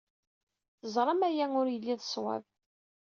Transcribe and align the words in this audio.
Teẓram 0.79 1.21
aya 1.27 1.45
ur 1.59 1.67
yelli 1.69 1.95
d 1.99 2.01
ṣṣwab. 2.07 2.43